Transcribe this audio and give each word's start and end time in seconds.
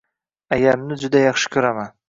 Ayamni 0.57 0.99
juda 1.05 1.23
yaxshi 1.27 1.55
koʻraman 1.57 1.97